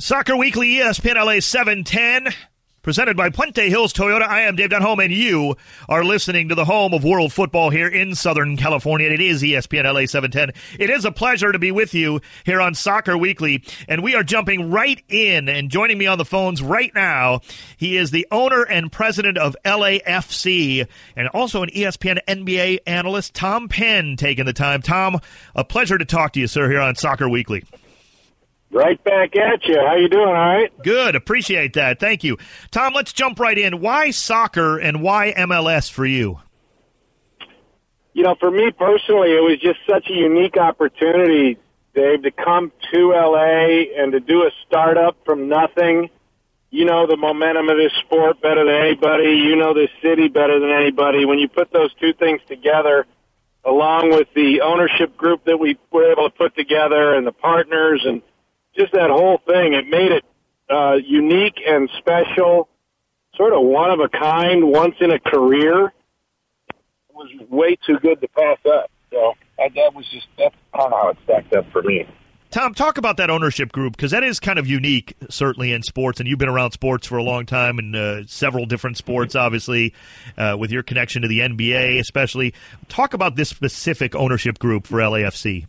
[0.00, 2.32] Soccer Weekly ESPN LA 710.
[2.80, 4.26] Presented by Puente Hills Toyota.
[4.26, 5.56] I am Dave Denholm, and you
[5.90, 9.10] are listening to the home of world football here in Southern California.
[9.10, 10.54] It is ESPN LA 710.
[10.80, 14.22] It is a pleasure to be with you here on Soccer Weekly, and we are
[14.22, 17.40] jumping right in and joining me on the phones right now.
[17.76, 23.68] He is the owner and president of LAFC and also an ESPN NBA analyst, Tom
[23.68, 24.80] Penn, taking the time.
[24.80, 25.20] Tom,
[25.54, 27.62] a pleasure to talk to you, sir, here on Soccer Weekly.
[28.72, 29.80] Right back at you.
[29.84, 30.28] How you doing?
[30.28, 30.70] All right.
[30.84, 31.16] Good.
[31.16, 31.98] Appreciate that.
[31.98, 32.38] Thank you.
[32.70, 33.80] Tom, let's jump right in.
[33.80, 36.38] Why soccer and why MLS for you?
[38.12, 41.58] You know, for me personally, it was just such a unique opportunity,
[41.94, 46.10] Dave, to come to LA and to do a startup from nothing.
[46.70, 49.30] You know the momentum of this sport better than anybody.
[49.30, 51.24] You know this city better than anybody.
[51.24, 53.06] When you put those two things together,
[53.64, 58.02] along with the ownership group that we were able to put together and the partners
[58.06, 58.22] and
[58.80, 60.24] just that whole thing, it made it
[60.70, 62.68] uh, unique and special,
[63.34, 65.92] sort of one of a kind, once in a career.
[66.68, 68.90] It was way too good to pass up.
[69.10, 72.06] So I, that was just that's kind of how it stacked up for me.
[72.50, 76.18] Tom, talk about that ownership group because that is kind of unique, certainly in sports.
[76.18, 79.94] And you've been around sports for a long time and uh, several different sports, obviously,
[80.36, 82.54] uh, with your connection to the NBA, especially.
[82.88, 85.66] Talk about this specific ownership group for LAFC.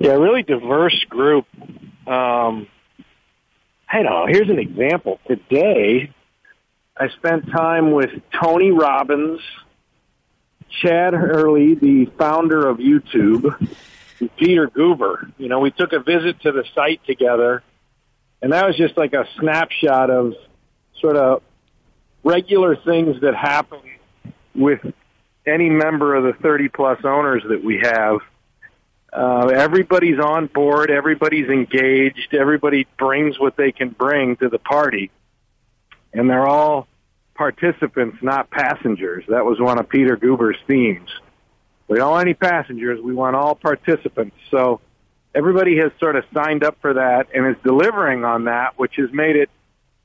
[0.00, 1.44] Yeah, really diverse group.
[2.06, 2.66] Um,
[3.86, 4.24] I know.
[4.26, 5.20] Here's an example.
[5.28, 6.10] Today,
[6.96, 8.08] I spent time with
[8.42, 9.40] Tony Robbins,
[10.80, 13.68] Chad Hurley, the founder of YouTube,
[14.38, 15.30] Peter Guber.
[15.36, 17.62] You know, we took a visit to the site together,
[18.40, 20.32] and that was just like a snapshot of
[20.98, 21.42] sort of
[22.24, 23.80] regular things that happen
[24.54, 24.80] with
[25.46, 28.20] any member of the 30 plus owners that we have.
[29.12, 30.90] Uh, everybody's on board.
[30.90, 32.32] Everybody's engaged.
[32.32, 35.10] Everybody brings what they can bring to the party,
[36.12, 36.86] and they're all
[37.34, 39.24] participants, not passengers.
[39.28, 41.08] That was one of Peter Guber's themes.
[41.88, 43.00] We don't want any passengers.
[43.02, 44.36] We want all participants.
[44.50, 44.80] So
[45.34, 49.10] everybody has sort of signed up for that and is delivering on that, which has
[49.12, 49.50] made it,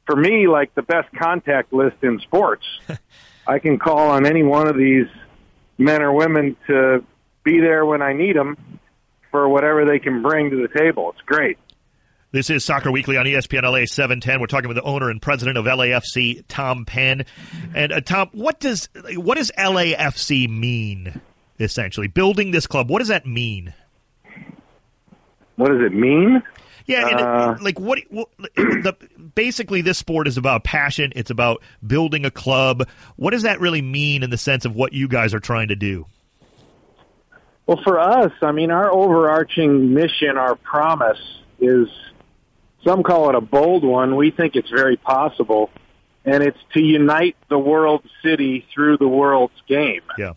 [0.08, 2.66] for me, like the best contact list in sports.
[3.48, 5.08] I can call on any one of these
[5.78, 7.04] men or women to
[7.44, 8.58] be there when I need them
[9.36, 11.12] for whatever they can bring to the table.
[11.12, 11.58] It's great.
[12.32, 14.40] This is Soccer Weekly on ESPN LA 710.
[14.40, 17.26] We're talking with the owner and president of LAFC, Tom Penn.
[17.74, 21.20] And uh, Tom, what does what does LAFC mean?
[21.60, 22.90] Essentially, building this club.
[22.90, 23.74] What does that mean?
[25.58, 26.42] What does it mean?
[26.86, 28.96] Yeah, and Uh, it, like what, what the
[29.36, 31.12] basically this sport is about passion.
[31.14, 32.88] It's about building a club.
[33.18, 35.76] What does that really mean in the sense of what you guys are trying to
[35.76, 36.06] do?
[37.68, 41.20] Well, for us, I mean, our overarching mission, our promise
[41.60, 41.88] is
[42.86, 44.16] some call it a bold one.
[44.16, 45.72] We think it's very possible,
[46.24, 50.04] and it's to unite the world city through the world's game.
[50.18, 50.34] Yeah.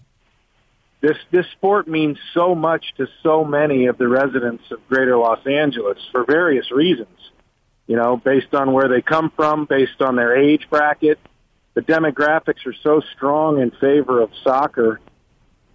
[1.01, 5.47] This this sport means so much to so many of the residents of Greater Los
[5.47, 7.19] Angeles for various reasons.
[7.87, 11.19] You know, based on where they come from, based on their age bracket,
[11.75, 14.99] the demographics are so strong in favor of soccer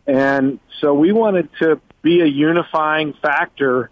[0.05, 3.89] and so we wanted to be a unifying factor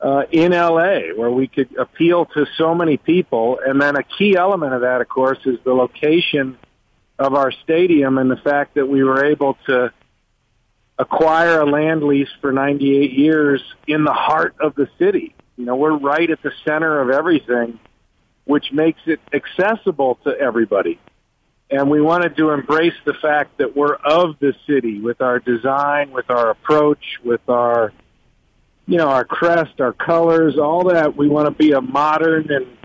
[0.00, 3.60] uh, in LA where we could appeal to so many people.
[3.64, 6.58] And then a key element of that, of course, is the location
[7.18, 9.92] of our stadium and the fact that we were able to
[10.98, 15.34] acquire a land lease for 98 years in the heart of the city.
[15.56, 17.78] You know, we're right at the center of everything,
[18.44, 20.98] which makes it accessible to everybody
[21.72, 26.10] and we wanted to embrace the fact that we're of the city with our design,
[26.10, 27.94] with our approach, with our,
[28.86, 31.16] you know, our crest, our colors, all that.
[31.16, 32.76] We want to be a modern and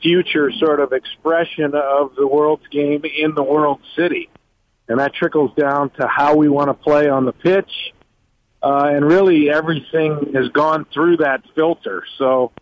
[0.00, 4.30] future sort of expression of the world's game in the world city.
[4.88, 7.92] And that trickles down to how we want to play on the pitch.
[8.62, 12.04] Uh, and really everything has gone through that filter.
[12.16, 12.52] So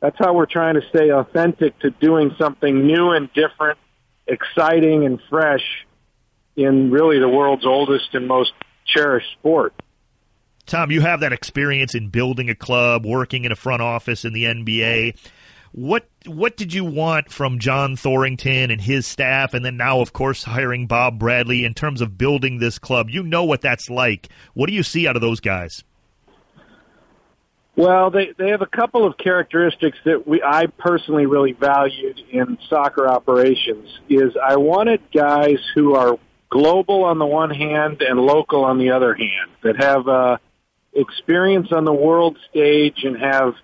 [0.00, 3.78] that's how we're trying to stay authentic to doing something new and different
[4.26, 5.86] exciting and fresh
[6.56, 8.52] in really the world's oldest and most
[8.86, 9.74] cherished sport.
[10.66, 14.32] Tom, you have that experience in building a club, working in a front office in
[14.32, 15.16] the NBA.
[15.72, 20.12] What what did you want from John Thorrington and his staff, and then now, of
[20.12, 23.10] course, hiring Bob Bradley in terms of building this club?
[23.10, 24.28] You know what that's like.
[24.54, 25.82] What do you see out of those guys?
[27.76, 32.56] Well, they they have a couple of characteristics that we I personally really valued in
[32.68, 33.88] soccer operations.
[34.08, 36.16] Is I wanted guys who are
[36.50, 40.36] global on the one hand and local on the other hand that have uh,
[40.92, 43.54] experience on the world stage and have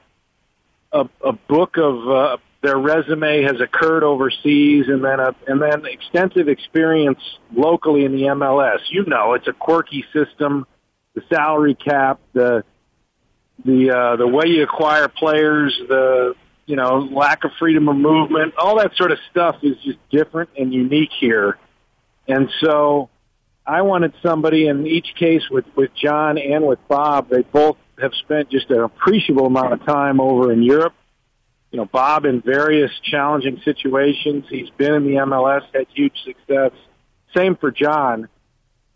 [0.93, 5.87] a, a book of uh, their resume has occurred overseas, and then a, and then
[5.87, 7.21] extensive experience
[7.55, 8.81] locally in the MLS.
[8.91, 10.67] You know, it's a quirky system.
[11.15, 12.65] The salary cap, the
[13.65, 16.35] the uh, the way you acquire players, the
[16.67, 20.51] you know lack of freedom of movement, all that sort of stuff is just different
[20.59, 21.59] and unique here.
[22.29, 23.11] And so,
[23.67, 27.29] I wanted somebody in each case with with John and with Bob.
[27.29, 30.95] They both have spent just an appreciable amount of time over in Europe
[31.71, 34.45] you know, Bob in various challenging situations.
[34.49, 36.73] He's been in the MLS, had huge success.
[37.35, 38.29] Same for John.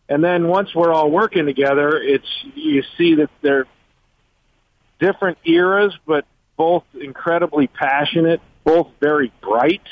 [0.08, 3.66] And then once we're all working together, it's you see that they're
[4.98, 6.24] different eras, but
[6.56, 9.82] both incredibly passionate, both very bright,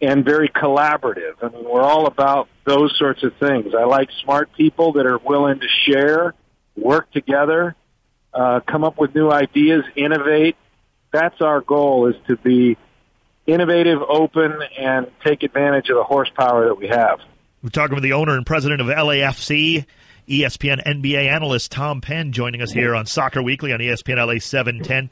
[0.00, 1.34] and very collaborative.
[1.42, 3.74] I mean, we're all about those sorts of things.
[3.74, 6.34] I like smart people that are willing to share,
[6.76, 7.74] work together,
[8.32, 10.56] uh, come up with new ideas, innovate,
[11.12, 12.76] that's our goal is to be
[13.46, 17.20] innovative, open, and take advantage of the horsepower that we have.
[17.62, 19.86] We're talking with the owner and president of LAFC,
[20.28, 25.10] ESPN NBA analyst Tom Penn, joining us here on Soccer Weekly on ESPN LA 710.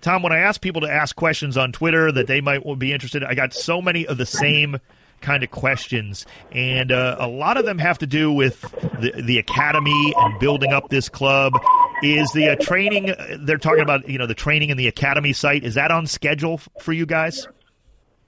[0.00, 3.24] Tom, when I ask people to ask questions on Twitter that they might be interested,
[3.24, 4.78] I got so many of the same
[5.20, 8.60] kind of questions, and uh, a lot of them have to do with
[9.00, 11.54] the, the academy and building up this club.
[12.02, 14.08] Is the uh, training they're talking about?
[14.08, 17.48] You know, the training in the academy site is that on schedule for you guys?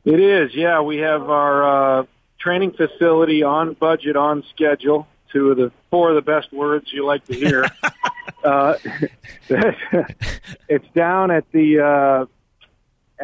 [0.04, 0.54] It is.
[0.54, 2.04] Yeah, we have our uh,
[2.40, 5.06] training facility on budget, on schedule.
[5.32, 7.66] Two of the four of the best words you like to hear.
[8.44, 8.74] uh,
[10.68, 12.26] it's down at the uh,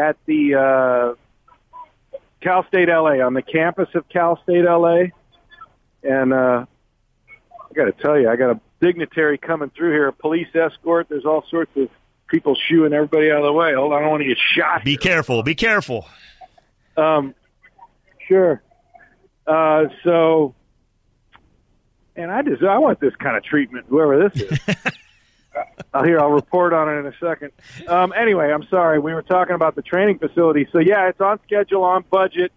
[0.01, 5.07] at the uh, Cal State LA, on the campus of Cal State LA.
[6.03, 10.13] And uh, I got to tell you, I got a dignitary coming through here, a
[10.13, 11.09] police escort.
[11.09, 11.89] There's all sorts of
[12.29, 13.75] people shooing everybody out of the way.
[13.75, 14.85] Hold on, I don't want to get shot.
[14.85, 15.43] Be careful.
[15.43, 16.07] Be careful.
[16.97, 17.35] Um,
[18.29, 18.63] sure.
[19.47, 20.55] Uh, so,
[22.17, 24.59] and I just I want this kind of treatment, whoever this is.
[25.95, 26.21] I'll hear.
[26.21, 27.53] I'll report on it in a second.
[27.89, 28.99] Um, anyway, I'm sorry.
[28.99, 30.69] We were talking about the training facility.
[30.73, 32.53] So yeah, it's on schedule, on budget,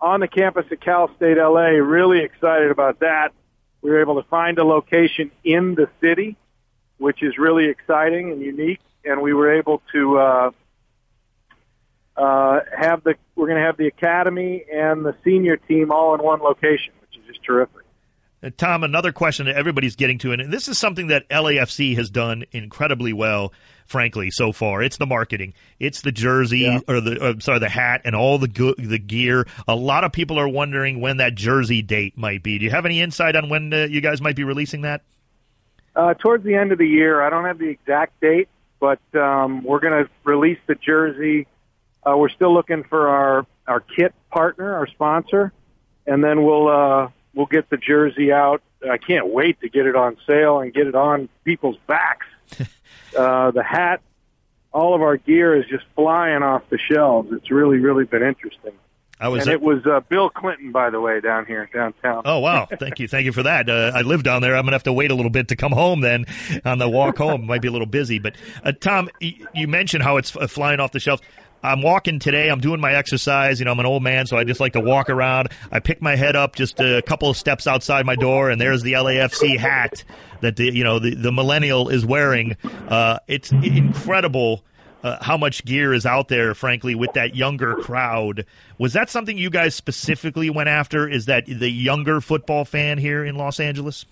[0.00, 1.68] on the campus at Cal State LA.
[1.68, 3.32] Really excited about that.
[3.80, 6.36] We were able to find a location in the city,
[6.98, 8.80] which is really exciting and unique.
[9.04, 10.50] And we were able to uh,
[12.16, 13.14] uh, have the.
[13.34, 17.18] We're going to have the academy and the senior team all in one location, which
[17.18, 17.81] is just terrific.
[18.42, 22.10] Uh, Tom, another question that everybody's getting to, and this is something that LAFC has
[22.10, 23.52] done incredibly well,
[23.86, 24.82] frankly, so far.
[24.82, 26.80] It's the marketing, it's the jersey yeah.
[26.88, 29.46] or the uh, sorry the hat and all the go- the gear.
[29.68, 32.58] A lot of people are wondering when that jersey date might be.
[32.58, 35.02] Do you have any insight on when uh, you guys might be releasing that?
[35.94, 38.48] Uh, towards the end of the year, I don't have the exact date,
[38.80, 41.46] but um, we're going to release the jersey.
[42.04, 45.52] Uh, we're still looking for our our kit partner, our sponsor,
[46.06, 48.62] and then we'll uh, we'll get the jersey out.
[48.88, 52.26] I can't wait to get it on sale and get it on people's backs.
[53.16, 54.00] uh, the hat,
[54.72, 57.32] all of our gear is just flying off the shelves.
[57.32, 58.72] It's really, really been interesting.
[59.22, 62.22] I was, and it was uh, Bill Clinton, by the way, down here downtown.
[62.24, 62.66] Oh wow!
[62.80, 63.70] Thank you, thank you for that.
[63.70, 64.56] Uh, I live down there.
[64.56, 66.00] I'm gonna have to wait a little bit to come home.
[66.00, 66.24] Then
[66.64, 68.18] on the walk home, might be a little busy.
[68.18, 71.22] But uh, Tom, you mentioned how it's flying off the shelves.
[71.62, 72.48] I'm walking today.
[72.48, 73.60] I'm doing my exercise.
[73.60, 75.48] You know, I'm an old man, so I just like to walk around.
[75.70, 78.82] I pick my head up just a couple of steps outside my door, and there's
[78.82, 80.04] the LAFC hat
[80.40, 82.56] that the you know the, the millennial is wearing.
[82.88, 84.64] Uh, it's incredible.
[85.04, 88.46] Uh, how much gear is out there, frankly, with that younger crowd.
[88.78, 91.08] Was that something you guys specifically went after?
[91.08, 94.06] Is that the younger football fan here in Los Angeles?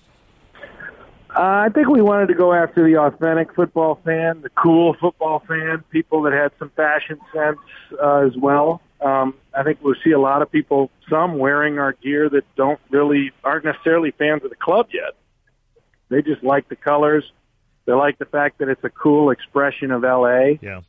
[1.36, 5.42] Uh, I think we wanted to go after the authentic football fan, the cool football
[5.46, 7.58] fan, people that had some fashion sense
[8.02, 8.82] uh, as well.
[9.00, 12.80] Um, I think we'll see a lot of people, some wearing our gear that don't
[12.90, 15.14] really aren't necessarily fans of the club yet.
[16.08, 17.24] They just like the colors.
[17.86, 20.58] They like the fact that it's a cool expression of LA.
[20.60, 20.80] Yeah.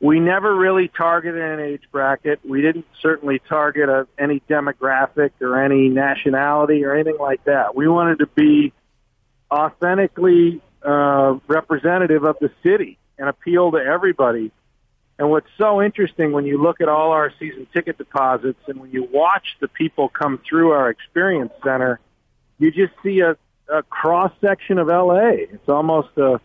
[0.00, 2.38] We never really targeted an age bracket.
[2.48, 7.74] We didn't certainly target a, any demographic or any nationality or anything like that.
[7.74, 8.72] We wanted to be
[9.50, 14.52] authentically uh, representative of the city and appeal to everybody.
[15.18, 18.90] And what's so interesting when you look at all our season ticket deposits and when
[18.92, 21.98] you watch the people come through our experience center,
[22.58, 23.36] you just see a,
[23.68, 25.30] a cross section of LA.
[25.30, 26.40] It's almost a,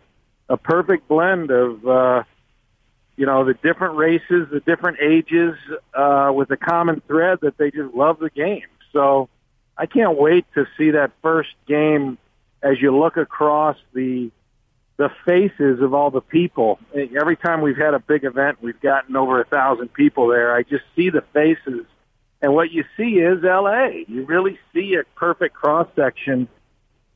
[0.50, 2.24] a perfect blend of, uh,
[3.16, 5.56] you know, the different races, the different ages,
[5.94, 8.66] uh, with a common thread that they just love the game.
[8.92, 9.30] So
[9.78, 12.18] I can't wait to see that first game
[12.64, 14.32] as you look across the
[14.96, 16.80] the faces of all the people.
[16.94, 20.56] Every time we've had a big event, we've gotten over a thousand people there.
[20.56, 21.86] I just see the faces,
[22.42, 24.06] and what you see is L.A.
[24.08, 26.48] You really see a perfect cross section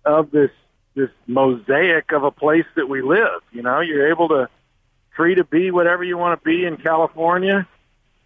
[0.03, 0.51] of this
[0.95, 3.41] this mosaic of a place that we live.
[3.51, 4.49] You know, you're able to
[5.15, 7.67] free to be whatever you want to be in California.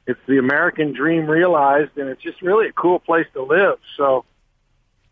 [0.07, 3.77] It's the American dream realized, and it's just really a cool place to live.
[3.97, 4.25] So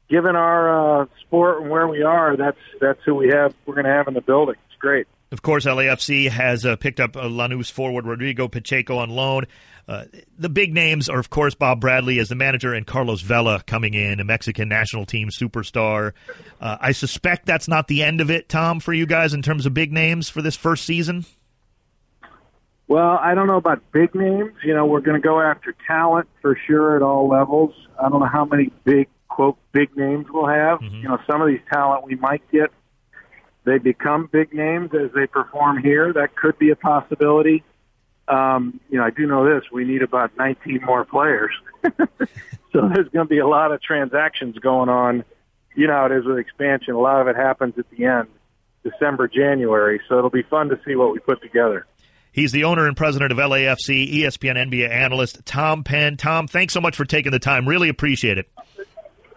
[0.10, 3.54] given our uh, sport and where we are, that's that's who we have.
[3.66, 4.56] We're going to have in the building.
[4.70, 5.08] It's great.
[5.32, 9.46] Of course, LAFC has uh, picked up uh, Lanús forward Rodrigo Pacheco on loan.
[9.88, 10.06] Uh,
[10.38, 13.94] the big names are, of course, Bob Bradley as the manager and Carlos Vela coming
[13.96, 16.14] in, a Mexican national team superstar.
[16.62, 19.66] Uh, I suspect that's not the end of it, Tom, for you guys in terms
[19.66, 21.26] of big names for this first season.
[22.88, 24.54] Well, I don't know about big names.
[24.64, 27.74] You know, we're going to go after talent for sure at all levels.
[28.00, 29.08] I don't know how many big
[29.40, 30.82] quote big names we'll have.
[30.82, 30.96] Mm-hmm.
[30.96, 32.72] You know, some of these talent we might get,
[33.64, 36.12] they become big names as they perform here.
[36.12, 37.64] That could be a possibility.
[38.28, 41.52] Um, you know, I do know this: we need about 19 more players,
[41.84, 45.24] so there's going to be a lot of transactions going on.
[45.74, 48.28] You know how it is with expansion; a lot of it happens at the end,
[48.84, 50.02] December, January.
[50.10, 51.88] So it'll be fun to see what we put together.
[52.34, 56.18] He's the owner and president of LAFC, ESPN NBA analyst Tom Penn.
[56.18, 57.68] Tom, thanks so much for taking the time.
[57.68, 58.50] Really appreciate it.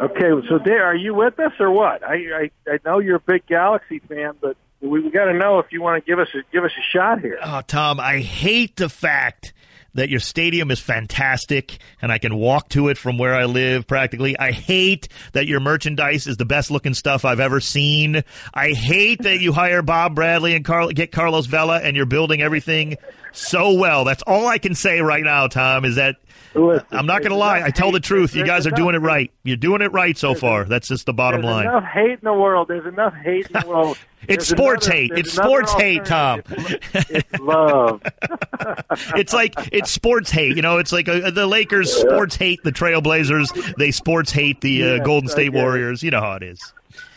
[0.02, 2.02] Okay, so Dave, are you with us or what?
[2.02, 5.60] I I, I know you're a big Galaxy fan, but we, we got to know
[5.60, 7.38] if you want to give us a, give us a shot here.
[7.40, 9.52] Oh, Tom, I hate the fact
[9.94, 13.86] that your stadium is fantastic and I can walk to it from where I live
[13.86, 14.36] practically.
[14.38, 18.24] I hate that your merchandise is the best looking stuff I've ever seen.
[18.54, 22.40] I hate that you hire Bob Bradley and Carl, get Carlos Vela and you're building
[22.42, 22.96] everything
[23.32, 24.04] so well.
[24.04, 26.16] That's all I can say right now, Tom, is that
[26.54, 27.62] Listen, I'm not going to lie.
[27.62, 28.34] I tell the truth.
[28.34, 29.32] You guys are doing it right.
[29.42, 30.64] You're doing it right so far.
[30.64, 31.66] That's just the bottom there's line.
[31.66, 32.68] enough hate in the world.
[32.68, 33.98] There's enough hate in the world.
[34.28, 35.12] it's sports another, hate.
[35.14, 36.42] It's sports hate, Tom.
[36.50, 38.02] It's, it's love.
[39.16, 40.56] it's like it's sports hate.
[40.56, 43.76] You know, it's like uh, the Lakers sports hate the Trailblazers.
[43.76, 46.02] They sports hate the uh, Golden State Warriors.
[46.02, 46.72] You know how it is.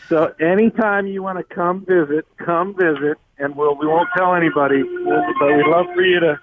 [0.08, 4.82] So anytime you want to come visit, come visit, and we'll we won't tell anybody.
[4.82, 6.40] But we'd love for you to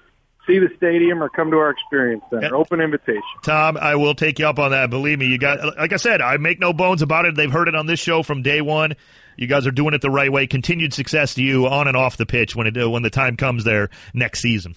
[0.48, 2.56] see the stadium or come to our experience center.
[2.56, 3.22] Open invitation.
[3.44, 4.90] Tom, I will take you up on that.
[4.90, 7.36] Believe me, you got like I said, I make no bones about it.
[7.36, 8.94] They've heard it on this show from day one.
[9.38, 10.46] You guys are doing it the right way.
[10.48, 13.64] Continued success to you on and off the pitch when it when the time comes
[13.64, 14.76] there next season.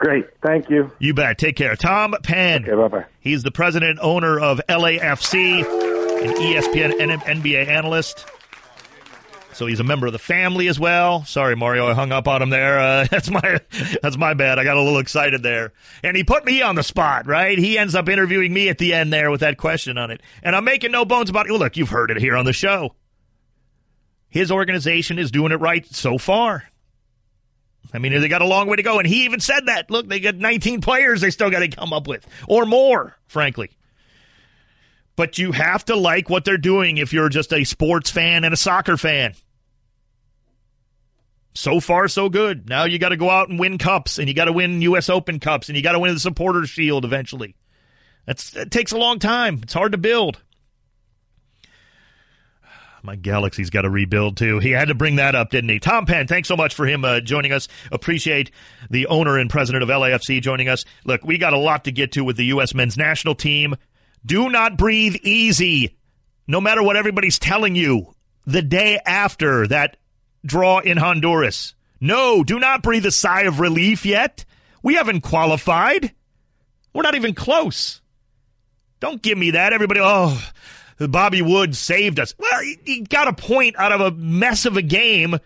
[0.00, 0.26] Great.
[0.42, 0.90] Thank you.
[0.98, 1.36] You bet.
[1.36, 1.76] Take care.
[1.76, 2.64] Tom Penn.
[2.64, 3.04] Okay, bye-bye.
[3.20, 8.26] He's the president owner of LAFC, an ESPN NBA analyst.
[9.52, 11.24] So he's a member of the family as well.
[11.24, 12.78] Sorry, Mario, I hung up on him there.
[12.78, 13.60] Uh, that's my
[14.02, 14.58] that's my bad.
[14.58, 17.26] I got a little excited there, and he put me on the spot.
[17.26, 17.58] Right?
[17.58, 20.54] He ends up interviewing me at the end there with that question on it, and
[20.54, 21.52] I'm making no bones about it.
[21.52, 22.94] Look, you've heard it here on the show.
[24.28, 26.64] His organization is doing it right so far.
[27.92, 29.90] I mean, they got a long way to go, and he even said that.
[29.90, 33.70] Look, they got 19 players they still got to come up with, or more, frankly
[35.16, 38.54] but you have to like what they're doing if you're just a sports fan and
[38.54, 39.34] a soccer fan
[41.54, 42.68] so far so good.
[42.68, 45.08] Now you got to go out and win cups, and you got to win U.S.
[45.08, 47.56] Open cups, and you got to win the Supporters Shield eventually.
[48.26, 49.60] That's it takes a long time.
[49.62, 50.40] It's hard to build.
[53.02, 54.58] My Galaxy's got to rebuild too.
[54.58, 55.80] He had to bring that up, didn't he?
[55.80, 57.68] Tom Penn, thanks so much for him uh, joining us.
[57.90, 58.50] Appreciate
[58.88, 60.84] the owner and president of LAFC joining us.
[61.04, 62.74] Look, we got a lot to get to with the U.S.
[62.74, 63.74] men's national team.
[64.24, 65.96] Do not breathe easy,
[66.46, 68.14] no matter what everybody's telling you.
[68.46, 69.96] The day after that
[70.44, 71.74] draw in Honduras.
[72.00, 74.44] No, do not breathe a sigh of relief yet.
[74.82, 76.12] We haven't qualified.
[76.94, 78.00] We're not even close.
[78.98, 79.72] Don't give me that.
[79.72, 80.42] Everybody, oh,
[80.98, 82.34] Bobby Wood saved us.
[82.38, 85.38] Well, he got a point out of a mess of a game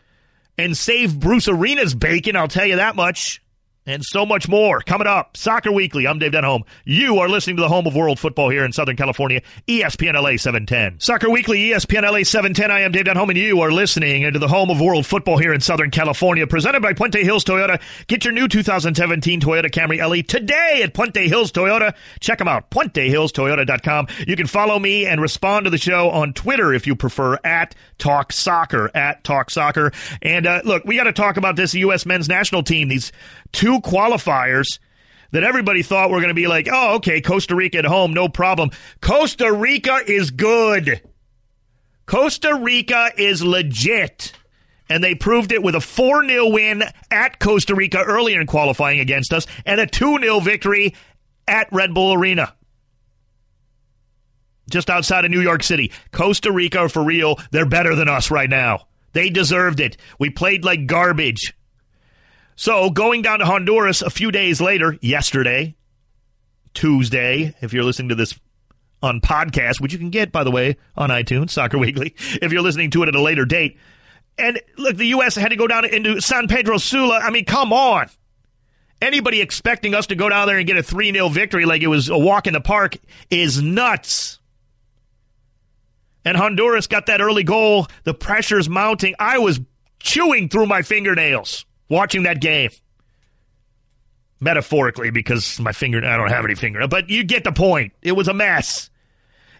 [0.56, 3.42] and saved Bruce Arena's bacon, I'll tell you that much
[3.86, 5.36] and so much more coming up.
[5.36, 6.06] Soccer Weekly.
[6.06, 6.62] I'm Dave Denholm.
[6.84, 10.36] You are listening to the home of world football here in Southern California, ESPN LA
[10.36, 11.00] 710.
[11.00, 12.70] Soccer Weekly, ESPN LA 710.
[12.70, 15.52] I am Dave Denholm, and you are listening to the home of world football here
[15.52, 17.80] in Southern California, presented by Puente Hills Toyota.
[18.06, 21.94] Get your new 2017 Toyota Camry LE today at Puente Hills Toyota.
[22.20, 24.08] Check them out, PuenteHillsToyota.com.
[24.26, 27.74] You can follow me and respond to the show on Twitter if you prefer, at
[27.98, 29.92] Talk Soccer, at Talk Soccer.
[30.22, 32.06] And uh, look, we got to talk about this U.S.
[32.06, 32.88] men's national team.
[32.88, 33.12] These
[33.52, 34.78] two qualifiers
[35.30, 38.28] that everybody thought were going to be like, oh, okay, Costa Rica at home, no
[38.28, 38.70] problem.
[39.00, 41.02] Costa Rica is good.
[42.06, 44.32] Costa Rica is legit.
[44.88, 49.00] And they proved it with a 4 0 win at Costa Rica earlier in qualifying
[49.00, 50.94] against us and a 2 0 victory
[51.48, 52.54] at Red Bull Arena.
[54.70, 55.90] Just outside of New York City.
[56.12, 58.86] Costa Rica, for real, they're better than us right now.
[59.12, 59.96] They deserved it.
[60.18, 61.54] We played like garbage.
[62.56, 65.74] So going down to Honduras a few days later, yesterday,
[66.72, 68.38] Tuesday, if you're listening to this
[69.02, 72.62] on podcast, which you can get, by the way, on iTunes, Soccer Weekly, if you're
[72.62, 73.78] listening to it at a later date.
[74.38, 75.36] And look, the U.S.
[75.36, 77.18] had to go down into San Pedro Sula.
[77.18, 78.08] I mean, come on.
[79.00, 81.88] Anybody expecting us to go down there and get a 3 0 victory like it
[81.88, 82.96] was a walk in the park
[83.30, 84.38] is nuts.
[86.24, 87.86] And Honduras got that early goal.
[88.04, 89.14] The pressure's mounting.
[89.18, 89.60] I was
[90.00, 92.70] chewing through my fingernails watching that game.
[94.40, 97.92] Metaphorically, because my finger, I don't have any finger, but you get the point.
[98.02, 98.90] It was a mess.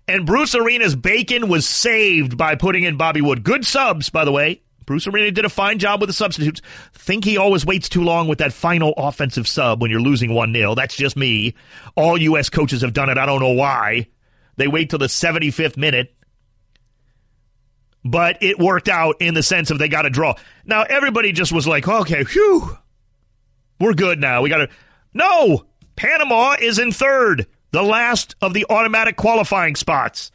[0.07, 3.43] And Bruce Arena's bacon was saved by putting in Bobby Wood.
[3.43, 4.61] Good subs, by the way.
[4.85, 6.61] Bruce Arena did a fine job with the substitutes.
[6.93, 10.53] Think he always waits too long with that final offensive sub when you're losing 1
[10.53, 10.75] 0.
[10.75, 11.55] That's just me.
[11.97, 12.51] All U.S.
[12.51, 13.17] coaches have done it.
[13.17, 14.09] I don't know why.
[14.57, 16.15] They wait till the 75th minute.
[18.05, 20.35] But it worked out in the sense of they got a draw.
[20.67, 22.77] Now, everybody just was like, okay, whew,
[23.81, 24.43] we're good now.
[24.43, 24.69] We got to.
[25.15, 25.65] No!
[25.97, 30.33] Panama is in third, the last of the automatic qualifying spots.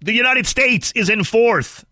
[0.00, 1.84] The United States is in fourth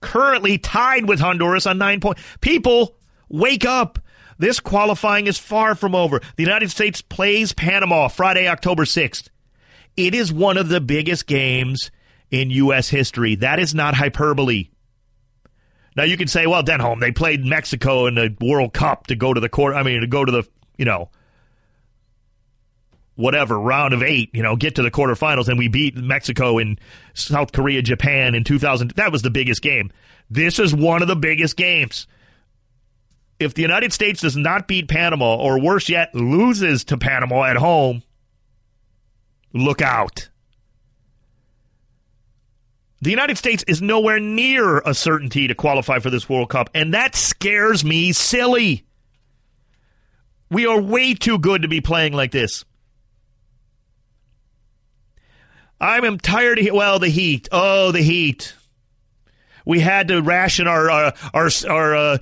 [0.00, 2.22] currently tied with Honduras on nine points.
[2.40, 2.96] People,
[3.28, 3.98] wake up.
[4.38, 6.20] This qualifying is far from over.
[6.36, 9.28] The United States plays Panama Friday, October 6th.
[9.96, 11.90] It is one of the biggest games
[12.30, 12.88] in U.S.
[12.88, 13.36] history.
[13.36, 14.68] That is not hyperbole.
[15.96, 19.32] Now you can say, well, Denholm, they played Mexico in the World Cup to go
[19.32, 19.74] to the court.
[19.74, 20.42] I mean, to go to the,
[20.76, 21.10] you know,
[23.14, 26.78] whatever round of eight, you know, get to the quarterfinals, and we beat Mexico and
[27.14, 28.92] South Korea, Japan in 2000.
[28.92, 29.90] That was the biggest game.
[30.30, 32.06] This is one of the biggest games.
[33.38, 37.56] If the United States does not beat Panama, or worse yet, loses to Panama at
[37.56, 38.02] home,
[39.52, 40.28] look out.
[43.02, 46.94] The United States is nowhere near a certainty to qualify for this World Cup, and
[46.94, 48.84] that scares me silly.
[50.50, 52.64] We are way too good to be playing like this.
[55.78, 57.48] I am tired of well the heat.
[57.52, 58.54] Oh, the heat.
[59.66, 62.18] We had to ration our uh, our our uh,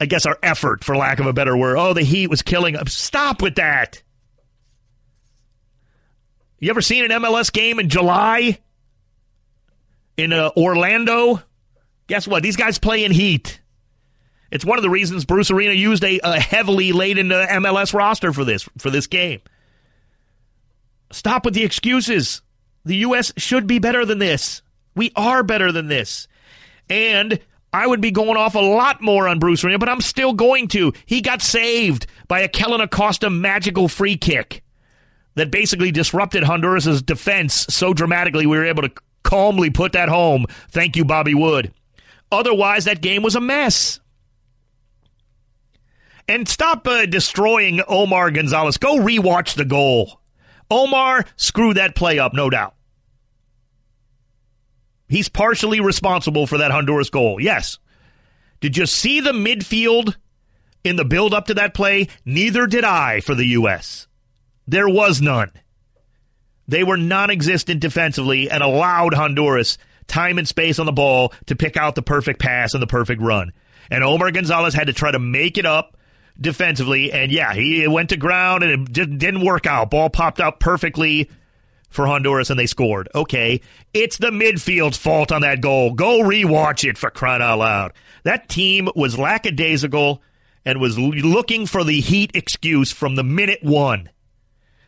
[0.00, 1.76] I guess our effort, for lack of a better word.
[1.76, 2.94] Oh, the heat was killing us.
[2.94, 4.02] Stop with that.
[6.62, 8.56] You ever seen an MLS game in July
[10.16, 11.42] in uh, Orlando?
[12.06, 12.44] Guess what?
[12.44, 13.60] These guys play in heat.
[14.52, 18.44] It's one of the reasons Bruce Arena used a, a heavily laden MLS roster for
[18.44, 19.40] this for this game.
[21.10, 22.42] Stop with the excuses.
[22.84, 23.32] The U.S.
[23.36, 24.62] should be better than this.
[24.94, 26.28] We are better than this.
[26.88, 27.40] And
[27.72, 30.68] I would be going off a lot more on Bruce Arena, but I'm still going
[30.68, 30.92] to.
[31.06, 34.62] He got saved by a Kellyn Acosta magical free kick
[35.34, 38.92] that basically disrupted Honduras' defense so dramatically we were able to
[39.22, 40.46] calmly put that home.
[40.70, 41.72] Thank you, Bobby Wood.
[42.30, 44.00] Otherwise, that game was a mess.
[46.28, 48.78] And stop uh, destroying Omar Gonzalez.
[48.78, 50.20] Go rewatch the goal.
[50.70, 52.74] Omar screwed that play up, no doubt.
[55.08, 57.38] He's partially responsible for that Honduras goal.
[57.38, 57.78] Yes.
[58.60, 60.16] Did you see the midfield
[60.84, 62.08] in the build up to that play?
[62.24, 64.06] Neither did I for the U.S.
[64.66, 65.50] There was none.
[66.68, 71.56] They were non existent defensively and allowed Honduras time and space on the ball to
[71.56, 73.52] pick out the perfect pass and the perfect run.
[73.90, 75.96] And Omar Gonzalez had to try to make it up
[76.40, 77.12] defensively.
[77.12, 79.90] And yeah, he went to ground and it didn't work out.
[79.90, 81.30] Ball popped out perfectly
[81.88, 83.08] for Honduras and they scored.
[83.14, 83.60] Okay,
[83.92, 85.92] it's the midfield's fault on that goal.
[85.92, 87.92] Go rewatch it for crying out loud.
[88.24, 90.22] That team was lackadaisical
[90.64, 94.08] and was looking for the heat excuse from the minute one.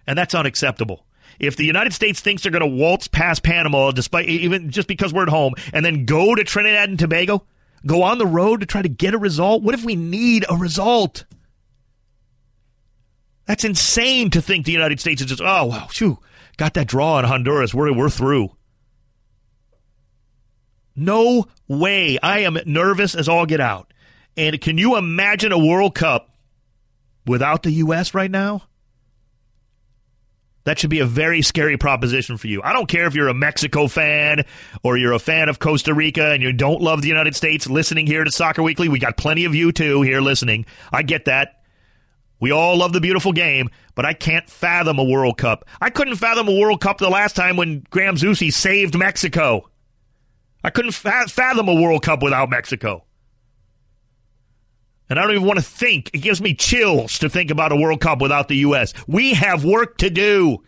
[0.07, 1.07] And that's unacceptable.
[1.39, 5.13] If the United States thinks they're going to waltz past Panama, despite even just because
[5.13, 7.45] we're at home, and then go to Trinidad and Tobago,
[7.87, 9.63] go on the road to try to get a result?
[9.63, 11.25] What if we need a result?
[13.47, 16.19] That's insane to think the United States is just, oh, wow, shoo,
[16.57, 17.75] got that draw in Honduras.
[17.75, 18.57] We're, we're through.
[20.97, 22.19] No way.
[22.23, 23.93] I am nervous as all get out.
[24.37, 26.31] And can you imagine a World Cup
[27.27, 28.15] without the U.S.
[28.15, 28.63] right now?
[30.65, 32.63] That should be a very scary proposition for you.
[32.63, 34.45] I don't care if you're a Mexico fan
[34.83, 38.07] or you're a fan of Costa Rica and you don't love the United States listening
[38.07, 38.89] here to Soccer Weekly.
[38.89, 40.65] We got plenty of you too here listening.
[40.91, 41.61] I get that.
[42.41, 45.67] We all love the beautiful game, but I can't fathom a World Cup.
[45.81, 49.69] I couldn't fathom a World Cup the last time when Graham Zusi saved Mexico.
[50.63, 53.04] I couldn't fathom a World Cup without Mexico.
[55.09, 56.11] And I don't even want to think.
[56.15, 58.95] It gives me chills to think about a World Cup without the U.S.
[59.07, 60.63] We have work to do.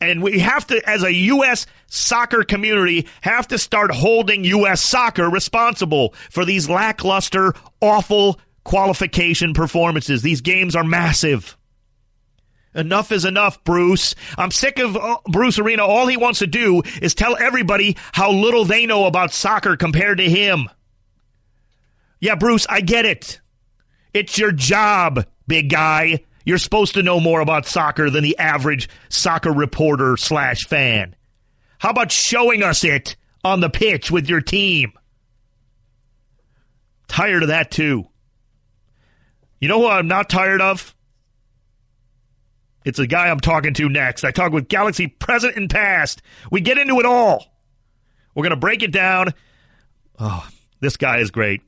[0.00, 1.66] And we have to, as a U.S.
[1.86, 4.82] soccer community, have to start holding U.S.
[4.82, 10.22] soccer responsible for these lackluster, awful qualification performances.
[10.22, 11.56] These games are massive.
[12.74, 14.14] Enough is enough, Bruce.
[14.36, 15.86] I'm sick of uh, Bruce Arena.
[15.86, 20.18] All he wants to do is tell everybody how little they know about soccer compared
[20.18, 20.68] to him.
[22.20, 23.40] Yeah, Bruce, I get it.
[24.16, 26.24] It's your job, big guy.
[26.46, 31.14] You're supposed to know more about soccer than the average soccer reporter slash fan.
[31.80, 34.94] How about showing us it on the pitch with your team?
[37.08, 38.08] Tired of that too.
[39.60, 40.96] You know who I'm not tired of?
[42.86, 44.24] It's a guy I'm talking to next.
[44.24, 46.22] I talk with Galaxy present and past.
[46.50, 47.44] We get into it all.
[48.34, 49.34] We're going to break it down.
[50.18, 50.48] Oh,
[50.80, 51.60] this guy is great.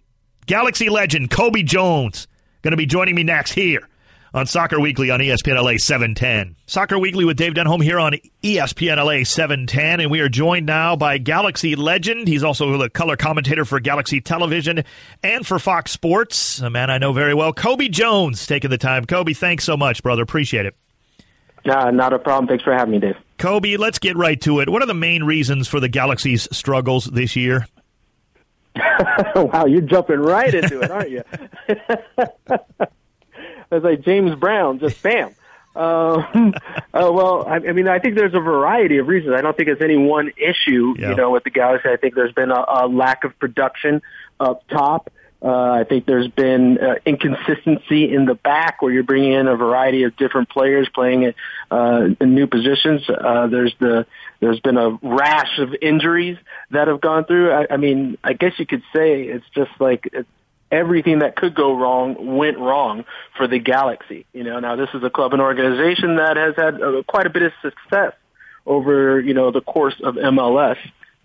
[0.46, 2.26] Galaxy legend Cobi Jones
[2.62, 3.88] going to be joining me next here
[4.34, 6.56] on Soccer Weekly on ESPN LA 710.
[6.66, 10.96] Soccer Weekly with Dave Denholm here on ESPN LA 710, and we are joined now
[10.96, 12.28] by Galaxy legend.
[12.28, 14.84] He's also the color commentator for Galaxy Television
[15.22, 17.52] and for Fox Sports, a man I know very well.
[17.52, 19.04] Cobi Jones taking the time.
[19.04, 20.22] Cobi, thanks so much, brother.
[20.22, 20.76] Appreciate it.
[21.68, 22.46] Uh, not a problem.
[22.46, 23.16] Thanks for having me, Dave.
[23.36, 24.68] Cobi, let's get right to it.
[24.68, 27.66] What are the main reasons for the Galaxy's struggles this year?
[29.36, 31.22] wow, you're jumping right into it, aren't you?
[33.70, 35.34] It's like James Brown, just bam.
[35.76, 36.54] Um,
[36.94, 39.34] uh, well, I, I mean, I think there's a variety of reasons.
[39.36, 41.10] I don't think it's any one issue, Yeah.
[41.10, 41.88] you know, with the Galaxy.
[41.90, 44.00] I think there's been a, a lack of production
[44.40, 45.12] up top.
[45.40, 49.54] Uh, I think there's been uh, inconsistency in the back where you're bringing in a
[49.54, 51.34] variety of different players playing at,
[51.70, 53.08] uh, in new positions.
[53.08, 54.06] Uh, there's the
[54.40, 56.38] there's been a rash of injuries
[56.70, 57.52] that have gone through.
[57.52, 60.28] I, I mean, I guess you could say it's just like it's
[60.70, 63.04] everything that could go wrong went wrong
[63.36, 64.26] for the Galaxy.
[64.32, 67.30] You know, now this is a club and organization that has had uh, quite a
[67.30, 68.12] bit of success
[68.66, 70.76] over you know the course of MLS.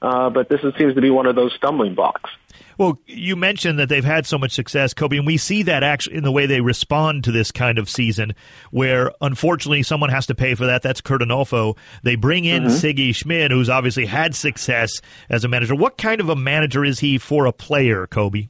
[0.04, 2.30] Uh, but this is, seems to be one of those stumbling blocks.
[2.78, 6.18] Well, you mentioned that they've had so much success, Cobi, and we see that actually
[6.18, 8.34] in the way they respond to this kind of season,
[8.72, 10.82] where unfortunately someone has to pay for that.
[10.82, 11.78] That's Curt Onalfo.
[12.04, 15.76] They bring in Sigi Schmid, who's obviously had success as a manager.
[15.76, 18.50] What kind of a manager is he for a player, Cobi?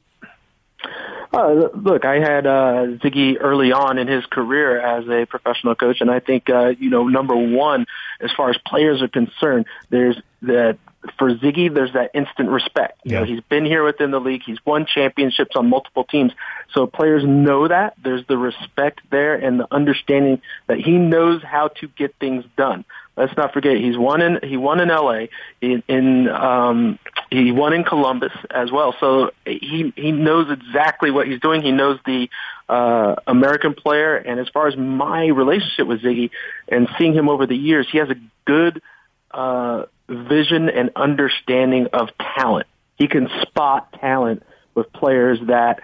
[1.32, 6.00] Uh, look, I had uh, Sigi early on in his career as a professional coach,
[6.00, 7.86] and I think uh, you know number one,
[8.20, 10.78] as far as players are concerned, there's that
[11.18, 13.00] for Sigi, there's that instant respect.
[13.04, 16.32] You know, he's been here within the league, he's won championships on multiple teams,
[16.72, 17.94] so players know that.
[18.02, 22.84] There's the respect there and the understanding that he knows how to get things done.
[23.16, 25.28] Let's not forget he's won in he won in L.A.
[25.60, 26.98] in, in um,
[27.30, 28.94] he won in Columbus as well.
[28.98, 31.62] So he he knows exactly what he's doing.
[31.62, 32.28] He knows the
[32.68, 34.16] uh, American player.
[34.16, 36.30] And as far as my relationship with Sigi
[36.68, 38.82] and seeing him over the years, he has a good
[39.30, 42.66] uh, vision and understanding of talent.
[42.96, 44.42] He can spot talent
[44.74, 45.80] with players that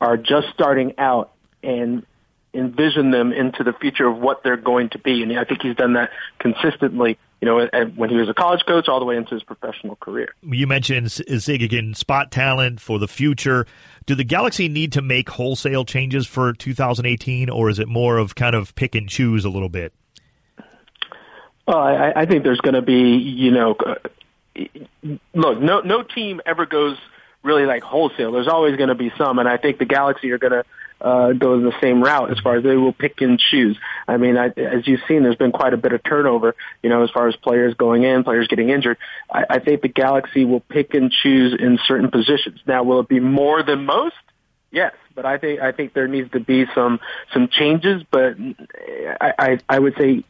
[0.00, 2.04] are just starting out and
[2.54, 5.22] envision them into the future of what they're going to be.
[5.22, 8.88] And I think he's done that consistently, you know, when he was a college coach
[8.88, 10.34] all the way into his professional career.
[10.42, 13.66] You mentioned Zig can spot talent for the future.
[14.06, 18.34] Do the Galaxy need to make wholesale changes for 2018, or is it more of
[18.34, 19.92] kind of pick and choose a little bit?
[21.66, 23.94] Well, I, I think there's going to be, you know, uh,
[25.34, 26.96] look, no no team ever goes
[27.42, 28.32] really like wholesale.
[28.32, 30.64] There's always going to be some, and I think the Galaxy are going to
[31.00, 33.76] uh, go the same route as far as they will pick and choose.
[34.08, 37.02] I mean, I, as you've seen, there's been quite a bit of turnover, you know,
[37.02, 38.96] as far as players going in, players getting injured.
[39.30, 42.60] I, I think the Galaxy will pick and choose in certain positions.
[42.66, 44.14] Now, will it be more than most?
[44.70, 47.00] Yes, but I think I think there needs to be some
[47.32, 48.02] some changes.
[48.10, 48.36] But
[49.20, 50.24] I I, I would say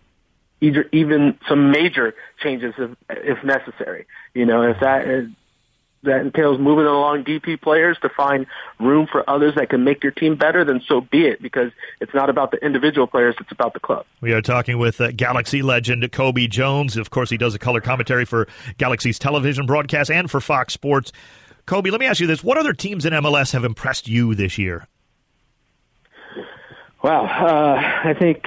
[0.60, 4.06] either even some major changes if, if necessary.
[4.34, 5.28] You know, if that is,
[6.02, 8.46] that entails moving along DP players to find
[8.78, 11.42] room for others that can make your team better, then so be it.
[11.42, 14.06] Because it's not about the individual players; it's about the club.
[14.20, 16.96] We are talking with uh, Galaxy legend Cobi Jones.
[16.96, 21.12] Of course, he does a color commentary for Galaxy's television broadcast and for Fox Sports.
[21.66, 24.58] Cobi, let me ask you this: What other teams in MLS have impressed you this
[24.58, 24.86] year?
[27.02, 28.46] Well, uh, I think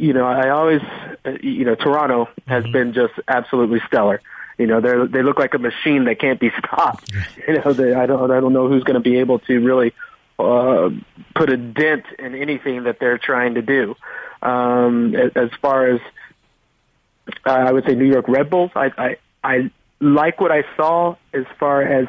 [0.00, 0.80] you know I always
[1.24, 4.22] uh, you know Toronto has been just absolutely stellar.
[4.58, 7.12] You know they they look like a machine that can't be stopped.
[7.46, 9.92] You know they, I don't I don't know who's going to be able to really
[10.38, 10.90] uh,
[11.34, 13.94] put a dent in anything that they're trying to do.
[14.42, 16.00] Um, as, as far as
[17.46, 21.16] uh, I would say New York Red Bulls, I, I I like what I saw
[21.34, 22.08] as far as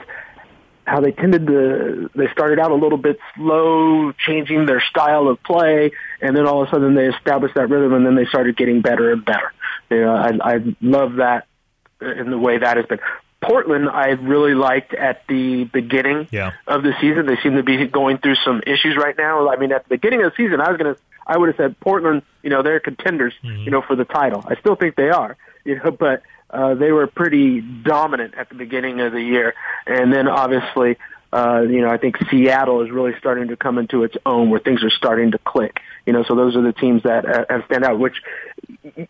[0.92, 5.42] how they tended to they started out a little bit slow changing their style of
[5.44, 8.56] play and then all of a sudden they established that rhythm and then they started
[8.58, 9.50] getting better and better
[9.90, 11.48] You know, I, I love that
[12.02, 13.00] in the way that has been.
[13.42, 16.52] Portland, I really liked at the beginning Yeah.
[16.68, 17.26] of the season.
[17.26, 19.50] They seem to be going through some issues right now.
[19.50, 21.58] I mean, at the beginning of the season, I was going to, I would have
[21.58, 22.22] said Portland.
[22.44, 23.34] You know, they're contenders.
[23.44, 23.64] Mm-hmm.
[23.64, 24.44] You know, for the title.
[24.48, 25.38] I still think they are.
[25.66, 29.54] You know, but uh, they were pretty dominant at the beginning of the year,
[29.88, 30.98] and then obviously,
[31.34, 34.60] uh, you know, I think Seattle is really starting to come into its own, where
[34.60, 35.80] things are starting to click.
[36.06, 38.00] You know, so those are the teams that uh, have stand out.
[38.00, 38.18] Which,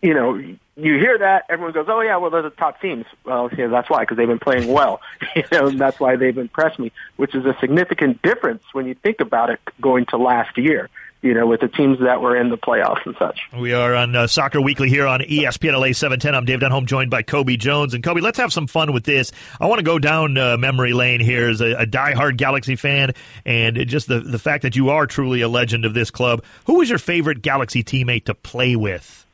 [0.02, 3.50] you know, you hear that everyone goes, "Oh yeah, well those are top teams." Well,
[3.56, 5.00] yeah, that's why because they've been playing well.
[5.36, 8.94] you know, and that's why they've impressed me, which is a significant difference when you
[8.94, 10.90] think about it going to last year.
[11.22, 13.38] You know, with the teams that were in the playoffs and such.
[13.56, 16.34] We are on uh, Soccer Weekly here on ESPN LA 710.
[16.34, 17.94] I'm Dave Denholm, joined by Cobi Jones.
[17.94, 19.30] And Cobi, let's have some fun with this.
[19.60, 23.12] I want to go down uh, memory lane here as a, a diehard Galaxy fan,
[23.46, 26.42] and just the the fact that you are truly a legend of this club.
[26.66, 29.24] Who was your favorite Galaxy teammate to play with?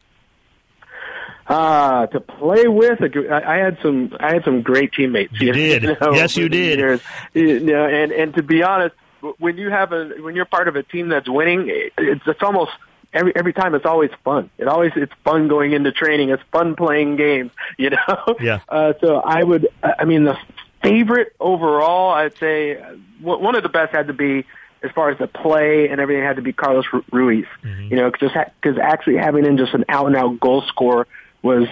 [1.47, 5.33] Uh, to play with, I I had some, I had some great teammates.
[5.41, 5.85] You did.
[5.85, 6.79] know, Yes, you did.
[6.79, 7.01] years.
[7.33, 8.95] You know, and and to be honest,
[9.39, 12.73] when you have a, when you're part of a team that's winning, it's it's almost
[13.13, 14.51] every every time it's always fun.
[14.59, 16.31] It always it's fun going into training.
[16.31, 17.51] It's fun playing games.
[17.79, 18.37] You know.
[18.41, 18.61] Yeah.
[18.69, 20.37] Uh, so I would, I mean, the
[20.83, 22.77] favorite overall, I'd say
[23.21, 24.45] one of the best had to be.
[24.81, 27.47] As far as the play and everything, had to be Carlos Ru- Ruiz.
[27.91, 31.09] You know, just because actually having him just an out and out goal scorer
[31.43, 31.67] was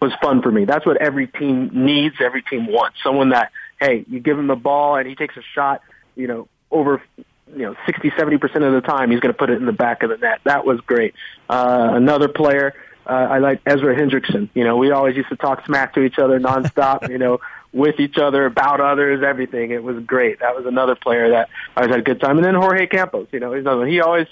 [0.00, 0.64] was fun for me.
[0.66, 2.98] That's what every team needs, every team wants.
[3.02, 5.80] Someone that, hey, you give him the ball and he takes a shot,
[6.16, 9.58] you know, over, you know, 60, 70% of the time, he's going to put it
[9.58, 10.40] in the back of the net.
[10.44, 11.14] That was great.
[11.48, 12.74] Uh, another player,
[13.06, 14.48] uh, I like Ezra Hendrickson.
[14.54, 17.38] You know, we always used to talk smack to each other nonstop, you know,
[17.72, 19.70] with each other, about others, everything.
[19.70, 20.40] It was great.
[20.40, 22.36] That was another player that I always had a good time.
[22.38, 23.88] And then Jorge Campos, you know, he's another one.
[23.88, 24.28] He always,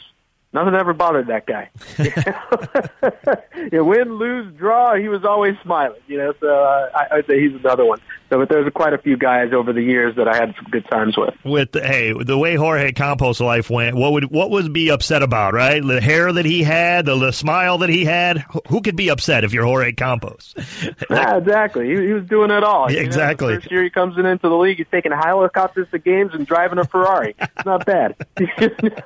[0.54, 1.68] Nothing ever bothered that guy.
[3.58, 6.00] you know, win, lose, draw, he was always smiling.
[6.06, 7.98] You know, so uh, I, I'd say he's another one.
[8.34, 10.84] So, but there's quite a few guys over the years that I had some good
[10.90, 11.34] times with.
[11.44, 15.54] With hey, the way Jorge Campos' life went, what would what would be upset about?
[15.54, 18.38] Right, the hair that he had, the, the smile that he had.
[18.68, 20.52] Who- could be upset if you're Jorge Campos?
[21.10, 21.86] Yeah, exactly.
[21.86, 22.90] He, he was doing it all.
[22.90, 23.54] Yeah, You know, exactly.
[23.54, 26.78] first year he comes in into the league, he's taking helicopters to games and driving
[26.78, 27.36] a Ferrari.
[27.38, 28.16] It's not bad.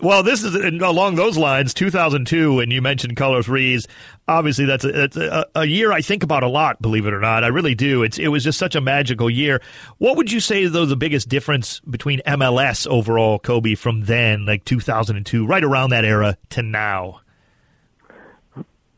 [0.00, 1.72] Well, this is along those lines.
[1.72, 3.86] 2002, and you mentioned Carlos Ruiz.
[4.28, 6.82] Obviously, that's a, that's a, a year I think about a lot.
[6.82, 8.02] Believe it or not, I really do.
[8.02, 9.62] It's it was just such a magical year.
[9.98, 14.64] What would you say though the biggest difference between MLS overall, Cobi, from then, like
[14.64, 17.20] 2002, right around that era, to now?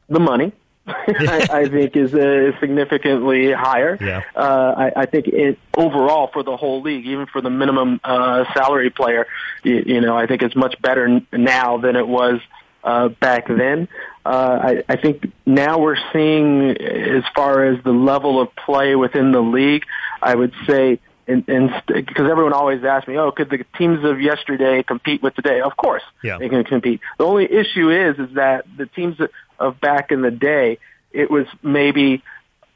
[0.09, 0.53] the money,
[0.87, 3.99] I, I think, is uh, significantly higher.
[4.01, 4.23] Yeah.
[4.35, 8.45] Uh, I, I think it overall for the whole league, even for the minimum uh,
[8.55, 9.27] salary player,
[9.63, 12.41] you, you know, I think it's much better now than it was
[12.85, 13.89] uh, back then.
[14.25, 19.33] Uh, I, I think now we're seeing, as far as the level of play within
[19.33, 19.85] the league,
[20.23, 21.01] I would say.
[21.27, 25.35] And, and because everyone always asks me, oh, could the teams of yesterday compete with
[25.35, 25.61] today?
[25.61, 26.39] Of course, Yeah.
[26.39, 27.01] they can compete.
[27.19, 29.19] The only issue is, is that the teams
[29.59, 30.79] of back in the day,
[31.13, 32.23] it was maybe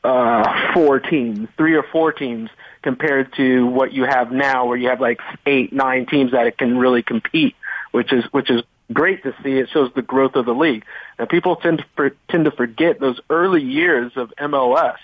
[0.04, 2.50] uh, four teams, three or four teams,
[2.82, 6.58] compared to what you have now, where you have like eight, nine teams that it
[6.58, 7.54] can really compete,
[7.92, 9.58] which is which is great to see.
[9.58, 10.84] It shows the growth of the league.
[11.18, 14.96] Now, people tend to for, tend to forget those early years of MLS.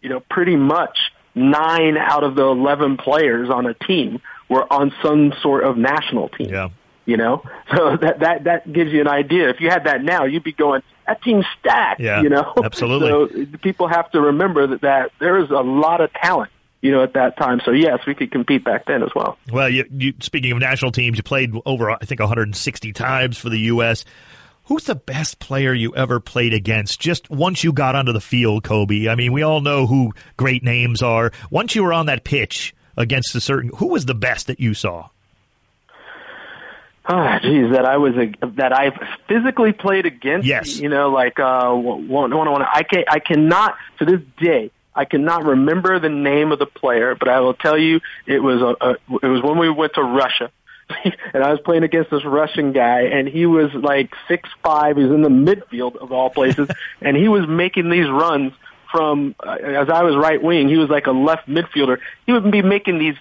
[0.00, 0.98] You know, pretty much
[1.34, 6.28] nine out of the eleven players on a team were on some sort of national
[6.28, 6.68] team Yeah.
[7.06, 7.42] you know
[7.74, 10.52] so that that that gives you an idea if you had that now you'd be
[10.52, 13.46] going that team's stacked Yeah, you know absolutely.
[13.46, 16.52] so people have to remember that, that there is a lot of talent
[16.84, 19.70] you know at that time so yes we could compete back then as well Well,
[19.70, 23.58] you, you speaking of national teams, you played over I think 160 times for the
[23.72, 24.04] U.S.
[24.64, 27.00] Who's the best player you ever played against?
[27.00, 29.08] Just once you got onto the field, Cobi.
[29.08, 31.32] I mean, we all know who great names are.
[31.50, 34.72] Once you were on that pitch against a certain, who was the best that you
[34.72, 35.08] saw?
[37.06, 40.46] Ah, geez, that I was a that I've physically played against.
[40.46, 40.78] Yes.
[40.78, 42.62] you know, like uh, one one one.
[42.62, 44.70] I can I cannot to this day.
[44.94, 48.60] I cannot remember the name of the player, but I will tell you it was
[48.62, 48.90] a, a
[49.22, 50.50] it was when we went to Russia,
[51.34, 54.96] and I was playing against this Russian guy, and he was like six five.
[54.96, 56.68] He was in the midfield of all places,
[57.00, 58.52] and he was making these runs
[58.92, 60.68] from uh, as I was right wing.
[60.68, 61.98] He was like a left midfielder.
[62.26, 63.16] He would be making these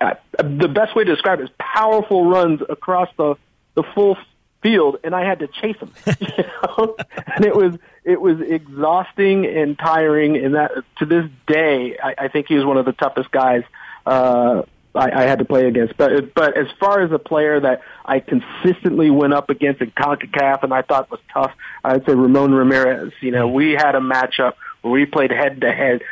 [0.00, 3.36] uh, the best way to describe it is powerful runs across the
[3.74, 4.16] the full
[4.62, 5.92] field, and I had to chase him.
[6.20, 6.96] You know?
[7.34, 10.36] and it was it was exhausting and tiring.
[10.36, 13.62] And that to this day, I, I think he was one of the toughest guys
[14.06, 14.62] uh,
[14.94, 15.96] I, I had to play against.
[15.96, 20.62] But but as far as a player that I consistently went up against in Concacaf
[20.62, 21.52] and I thought was tough,
[21.84, 23.12] I'd say Ramon Ramirez.
[23.20, 26.02] You know, we had a matchup where we played head to head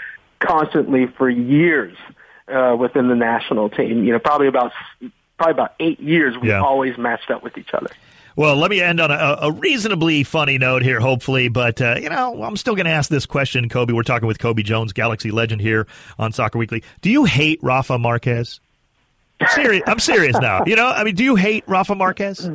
[0.40, 1.96] constantly for years
[2.48, 4.04] uh, within the national team.
[4.04, 4.72] You know, probably about
[5.38, 6.60] probably about eight years we Yeah.
[6.60, 7.90] always matched up with each other.
[8.36, 11.48] Well, let me end on a, a reasonably funny note here, hopefully.
[11.48, 13.92] But, uh, you know, I'm still going to ask this question, Cobi.
[13.92, 15.86] We're talking with Cobi Jones, Galaxy legend here
[16.18, 16.82] on Soccer Weekly.
[17.00, 18.60] Do you hate Rafa Marquez?
[19.40, 20.64] I'm serious, I'm serious now.
[20.66, 22.48] You know, I mean, do you hate Rafa Marquez?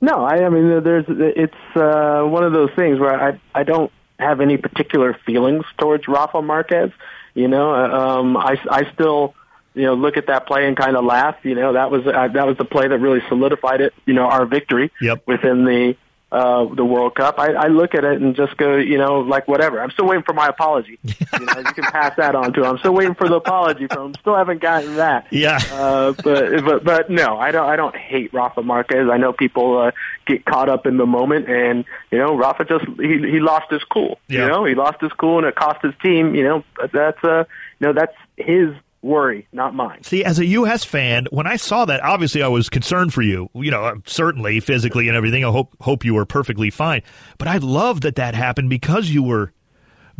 [0.00, 3.90] No, I, I mean, there's it's uh, one of those things where I I don't
[4.18, 6.90] have any particular feelings towards Rafa Marquez.
[7.34, 9.34] You know, Uh, um, I I still
[9.76, 11.36] you know look at that play and kind of laugh.
[11.44, 13.94] You know, that was uh, that was the play that really solidified it.
[14.06, 15.22] You know, our victory Yep.
[15.26, 15.96] within the
[16.32, 17.38] uh, the World Cup.
[17.38, 19.80] I, I look at it and just go, you know, like whatever.
[19.80, 20.98] I'm still waiting for my apology.
[21.04, 21.14] you
[21.46, 22.66] know, you can pass that on to him.
[22.66, 24.14] I'm still waiting for the apology from him.
[24.22, 25.28] Still haven't gotten that.
[25.30, 25.60] Yeah.
[25.72, 27.68] Uh, but but but no, I don't.
[27.68, 29.08] I don't hate Rafa Marquez.
[29.08, 29.92] I know people uh,
[30.26, 33.84] get caught up in the moment, and you know, Rafa just he he lost his
[33.84, 34.18] cool.
[34.28, 34.42] Yeah.
[34.42, 36.34] You know, he lost his cool, and it cost his team.
[36.34, 37.44] You know, but that's uh,
[37.78, 38.74] you know, that's his
[39.06, 40.02] worry, not mine.
[40.02, 40.84] See, as a U.S.
[40.84, 43.48] fan, when I saw that, obviously I was concerned for you.
[43.54, 45.44] You know, uh, certainly physically and everything.
[45.44, 47.02] I hope hope you were perfectly fine.
[47.38, 49.52] But I love that that happened because you were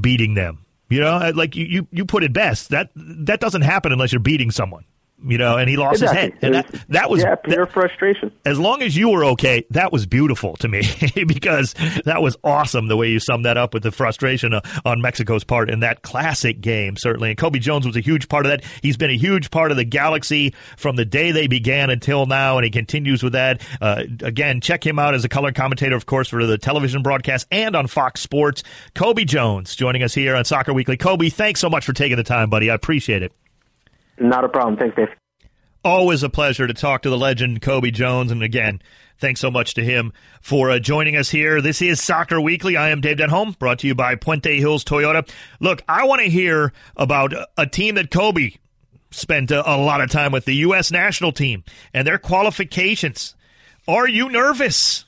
[0.00, 0.64] beating them.
[0.88, 2.70] You know, like you you, you put it best.
[2.70, 4.84] That that doesn't happen unless you're beating someone.
[5.24, 8.30] You know, and he lost his head, and that that was yeah, pure frustration.
[8.44, 10.82] as long as you were okay, that was beautiful to me
[11.26, 11.74] because
[12.04, 15.42] that was awesome the way you summed that up with the frustration uh, on Mexico's
[15.42, 17.30] part in that classic game, certainly.
[17.30, 18.62] And Cobi Jones was a huge part of that.
[18.82, 22.58] He's been a huge part of the Galaxy from the day they began until now,
[22.58, 23.62] and he continues with that.
[23.80, 27.46] Uh, again, check him out as a color commentator, of course, for the television broadcast
[27.50, 28.62] and on Fox Sports.
[28.94, 30.98] Cobi Jones joining us here on Soccer Weekly.
[30.98, 32.70] Cobi, thanks so much for taking the time, buddy.
[32.70, 33.32] I appreciate it.
[34.18, 34.76] Not a problem.
[34.76, 35.08] Thanks, Dave.
[35.84, 38.32] Always a pleasure to talk to the legend Cobi Jones.
[38.32, 38.82] And again,
[39.18, 41.60] thanks so much to him for uh, joining us here.
[41.60, 42.76] This is Soccer Weekly.
[42.76, 45.28] I am Dave Denholm, brought to you by Puente Hills Toyota.
[45.60, 48.58] Look, I want to hear about a team that Cobi
[49.12, 50.90] spent a, a lot of time with, the U.S.
[50.90, 51.62] national team,
[51.94, 53.36] and their qualifications.
[53.86, 55.04] Are you nervous?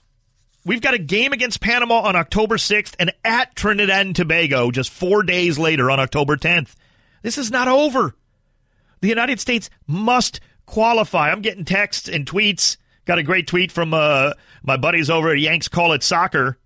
[0.65, 4.91] We've got a game against Panama on October 6th and at Trinidad and Tobago just
[4.91, 6.75] four days later on October 10th.
[7.23, 8.15] This is not over.
[9.01, 11.31] The United States must qualify.
[11.31, 12.77] I'm getting texts and tweets.
[13.05, 14.33] Got a great tweet from uh,
[14.63, 16.59] my buddies over at Yanks Call It Soccer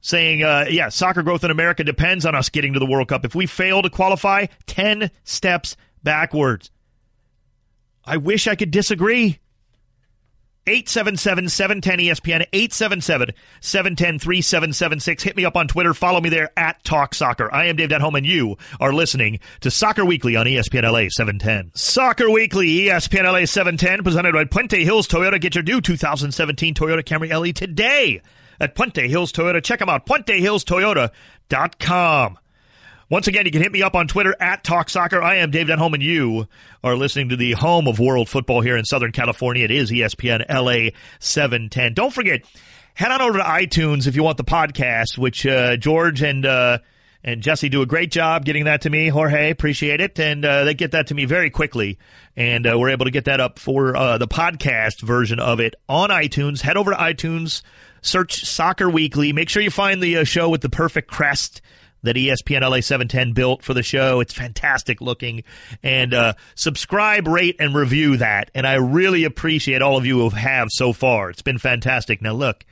[0.00, 3.24] saying, uh, yeah, soccer growth in America depends on us getting to the World Cup.
[3.24, 6.70] If we fail to qualify, 10 steps backwards.
[8.04, 9.38] I wish I could disagree.
[10.68, 15.22] 877 710 ESPN, 877 710 3776.
[15.22, 15.94] Hit me up on Twitter.
[15.94, 17.52] Follow me there at Talk Soccer.
[17.52, 21.72] I am Dave Denholm, and you are listening to Soccer Weekly on ESPN LA 710.
[21.74, 25.40] Soccer Weekly, ESPN LA 710, presented by Puente Hills Toyota.
[25.40, 28.20] Get your new 2017 Toyota Camry LE today
[28.60, 29.62] at Puente Hills Toyota.
[29.62, 32.38] Check them out, puentehillstoyota.com.
[33.10, 35.22] Once again, you can hit me up on Twitter at Talk Soccer.
[35.22, 36.46] I am Dave Denholm, and you
[36.84, 39.64] are listening to the home of world football here in Southern California.
[39.64, 41.94] It is ESPN LA 710.
[41.94, 42.42] Don't forget,
[42.92, 46.80] head on over to iTunes if you want the podcast, which uh, George and uh,
[47.24, 49.08] and Jesse do a great job getting that to me.
[49.08, 51.98] Jorge, appreciate it, and uh, they get that to me very quickly,
[52.36, 55.76] and uh, we're able to get that up for uh, the podcast version of it
[55.88, 56.60] on iTunes.
[56.60, 57.62] Head over to iTunes,
[58.02, 59.32] search Soccer Weekly.
[59.32, 61.62] Make sure you find the uh, show with the perfect crest
[62.02, 64.20] that ESPN LA 710 built for the show.
[64.20, 65.44] It's fantastic looking.
[65.82, 68.50] And uh, subscribe, rate, and review that.
[68.54, 71.30] And I really appreciate all of you who have so far.
[71.30, 72.22] It's been fantastic.
[72.22, 72.64] Now, look,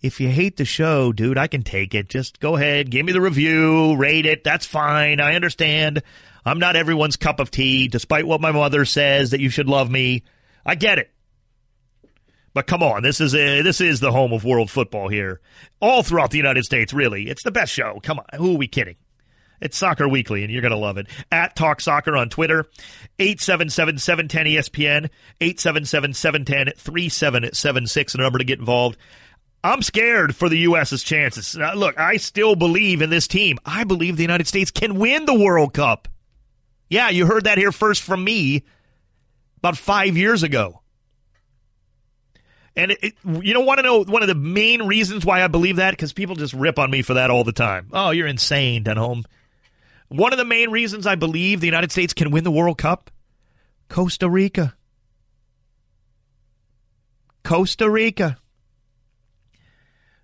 [0.00, 2.08] if you hate the show, dude, I can take it.
[2.08, 4.44] Just go ahead, give me the review, rate it.
[4.44, 5.20] That's fine.
[5.20, 6.02] I understand.
[6.44, 9.90] I'm not everyone's cup of tea, despite what my mother says that you should love
[9.90, 10.22] me.
[10.64, 11.10] I get it.
[12.52, 15.40] But come on, this is a, this is the home of world football here,
[15.80, 16.92] all throughout the United States.
[16.92, 18.00] Really, it's the best show.
[18.02, 18.96] Come on, who are we kidding?
[19.60, 21.06] It's Soccer Weekly, and you're gonna love it.
[21.30, 22.66] At Talk Soccer on Twitter,
[23.18, 25.10] 877-710-ESPN,
[25.40, 28.98] 877-710-3776, the number to get involved.
[29.62, 31.54] I'm scared for the U.S.'s chances.
[31.54, 33.58] Now, look, I still believe in this team.
[33.64, 36.08] I believe the United States can win the World Cup.
[36.88, 38.64] Yeah, you heard that here first from me
[39.58, 40.79] about five years ago.
[42.76, 45.48] And it, it, you don't want to know one of the main reasons why I
[45.48, 45.90] believe that?
[45.90, 47.88] Because people just rip on me for that all the time.
[47.92, 49.24] Oh, you're insane, Denholm.
[50.08, 53.10] One of the main reasons I believe the United States can win the World Cup
[53.88, 54.74] Costa Rica.
[57.42, 58.38] Costa Rica.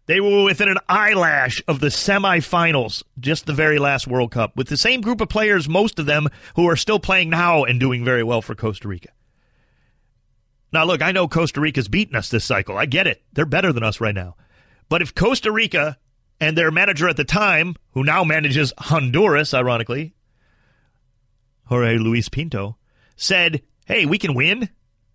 [0.06, 4.68] They were within an eyelash of the semifinals, just the very last World Cup, with
[4.68, 8.04] the same group of players, most of them who are still playing now and doing
[8.04, 9.08] very well for Costa Rica.
[10.76, 12.76] Now, look, I know Costa Rica's beaten us this cycle.
[12.76, 13.22] I get it.
[13.32, 14.36] They're better than us right now.
[14.90, 15.96] But if Costa Rica
[16.38, 20.14] and their manager at the time, who now manages Honduras, ironically,
[21.64, 22.76] Jorge Luis Pinto,
[23.16, 24.68] said, hey, we can win,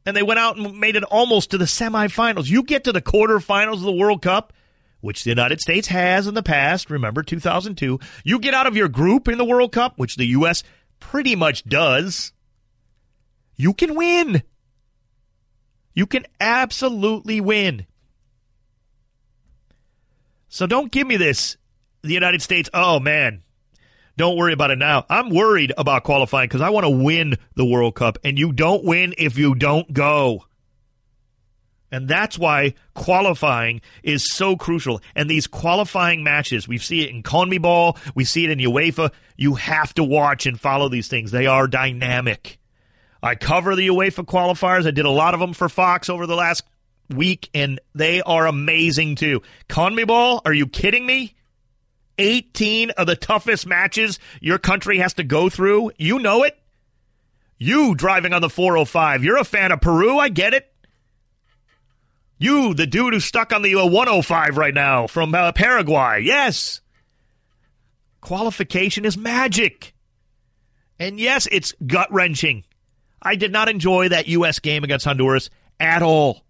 [0.04, 2.50] and they went out and made it almost to the semifinals.
[2.50, 4.54] You get to the quarterfinals of the World Cup,
[5.02, 6.90] which the United States has in the past.
[6.90, 8.00] Remember 2002.
[8.24, 10.64] You get out of your group in the World Cup, which the U.S.
[11.00, 12.34] pretty much does.
[13.58, 14.42] You can win.
[15.94, 17.86] You can absolutely win.
[20.50, 21.58] So don't give me this.
[22.02, 23.44] The United States, oh man,
[24.18, 25.06] don't worry about it now.
[25.10, 28.84] I'm worried about qualifying because I want to win the World Cup, and you don't
[28.84, 30.46] win if you don't go.
[31.92, 35.02] And that's why qualifying is so crucial.
[35.14, 39.12] And these qualifying matches, we see it in CONMEBOL, we see it in UEFA.
[39.36, 41.32] You have to watch and follow these things.
[41.32, 42.60] They are dynamic.
[43.24, 44.88] I cover the UEFA qualifiers.
[44.88, 46.64] I did a lot of them for Fox over the last
[47.10, 49.42] week, and they are amazing too.
[49.70, 51.36] CONMEBOL, are you kidding me?
[52.18, 55.92] 18 of the toughest matches your country has to go through.
[55.98, 56.58] You know it.
[57.58, 59.24] You driving on the 405.
[59.24, 60.18] You're a fan of Peru.
[60.18, 60.68] I get it.
[62.40, 66.22] You, the dude who's stuck on the 105 right now from uh, Paraguay.
[66.24, 66.82] Yes.
[68.20, 69.94] Qualification is magic.
[70.98, 72.64] And yes, it's gut wrenching.
[73.22, 74.60] I did not enjoy that U.S.
[74.60, 75.50] game against Honduras
[75.80, 76.44] at all.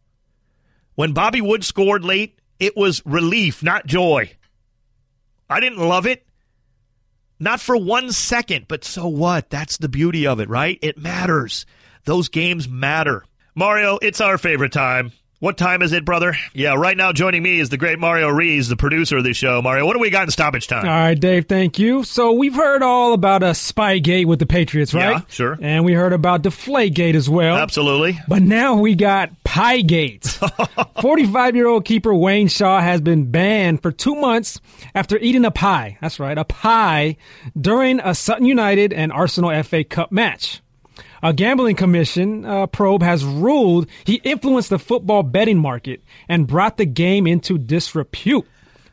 [0.96, 4.32] When Bobby Wood scored late, it was relief, not joy.
[5.50, 6.26] I didn't love it.
[7.40, 9.50] Not for one second, but so what?
[9.50, 10.78] That's the beauty of it, right?
[10.82, 11.66] It matters.
[12.06, 13.26] Those games matter.
[13.56, 15.12] Mario, it's our favorite time.
[15.42, 16.36] What time is it, brother?
[16.54, 19.60] Yeah, right now joining me is the great Mario Rees, the producer of the show.
[19.60, 20.86] Mario, what do we got in stoppage time?
[20.86, 22.04] All right, Dave, thank you.
[22.04, 25.14] So we've heard all about a Spygate with the Patriots, right?
[25.14, 25.58] Yeah, sure.
[25.60, 27.58] And we heard about Deflategate as well.
[27.58, 28.20] Absolutely.
[28.28, 30.28] But now we got pie Piegate.
[31.02, 34.62] 45 year old keeper Wayne Shaw has been banned for two months
[34.94, 35.98] after eating a pie.
[36.02, 37.18] That's right, a pie
[37.60, 40.62] during a Sutton United and Arsenal FA Cup match.
[41.24, 46.78] A gambling commission uh, probe has ruled he influenced the football betting market and brought
[46.78, 48.46] the game into disrepute.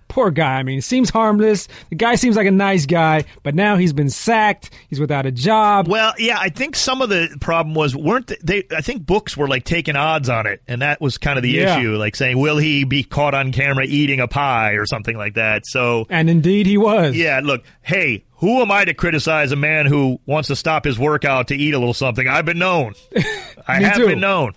[0.09, 0.57] Poor guy.
[0.59, 1.69] I mean, it seems harmless.
[1.91, 4.71] The guy seems like a nice guy, but now he's been sacked.
[4.89, 5.87] He's without a job.
[5.89, 8.65] Well, yeah, I think some of the problem was weren't they?
[8.75, 11.51] I think books were like taking odds on it, and that was kind of the
[11.51, 11.79] Yeah.
[11.79, 11.97] issue.
[11.97, 15.67] Like saying, will he be caught on camera eating a pie or something like that?
[15.67, 17.15] So And indeed he was.
[17.17, 20.99] Yeah, look, hey, who am I to criticize a man who wants to stop his
[20.99, 22.27] workout to eat a little something?
[22.27, 22.95] I've been known.
[23.69, 24.07] I have too.
[24.07, 24.53] been known.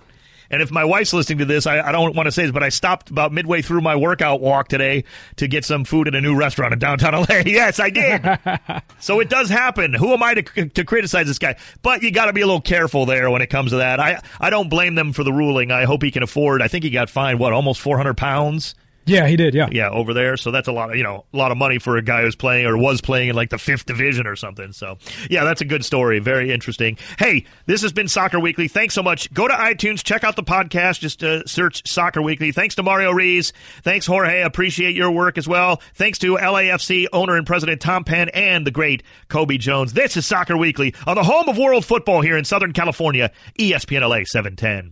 [0.52, 2.62] And if my wife's listening to this, I, I don't want to say this, but
[2.62, 5.06] I stopped about midway through my workout walk today
[5.38, 7.38] to get some food at a new restaurant in downtown LA.
[7.45, 8.84] Yes, I did.
[8.99, 9.93] so it does happen.
[9.93, 11.56] Who am I to, to criticize this guy?
[11.82, 14.02] But you got to be a little careful there when it comes to that.
[14.02, 15.72] I, I don't blame them for the ruling.
[15.72, 16.62] I hope he can afford.
[16.62, 18.76] I think he got fined, what, almost 400 pounds?
[19.06, 19.54] Yeah, he did.
[19.54, 19.68] Yeah.
[19.72, 20.38] yeah, over there.
[20.38, 22.36] So that's a lot of you know a lot of money for a guy who's
[22.36, 24.72] playing or was playing in like the fifth division or something.
[24.74, 24.97] So
[25.30, 26.20] yeah, that's a good story.
[26.20, 26.97] Very interesting.
[27.18, 28.68] Hey, this has been Soccer Weekly.
[28.68, 29.34] Thanks so much.
[29.34, 30.99] Go to iTunes, check out the podcast.
[30.99, 32.52] Just uh, search Soccer Weekly.
[32.52, 33.54] Thanks to Mario Rees.
[33.84, 34.41] Thanks Jorge.
[34.41, 35.82] Appreciate your work as well.
[35.95, 39.93] Thanks to LAFC owner and president Tom Penn and the great Cobi Jones.
[39.93, 44.02] This is Soccer Weekly on the home of world football here in Southern California, ESPN
[44.08, 44.89] LA 710.